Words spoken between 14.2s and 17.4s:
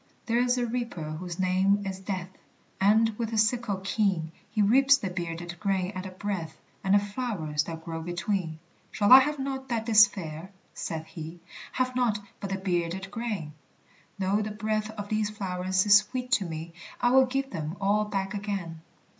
the breath of these flowers is sweet to me, I will